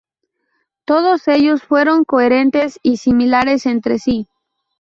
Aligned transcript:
Todos 0.83 1.27
ellos 1.27 1.61
fueron 1.61 2.05
coherentes 2.05 2.79
y 2.81 2.97
similares 2.97 3.67
entre 3.67 3.99
sí. 3.99 4.27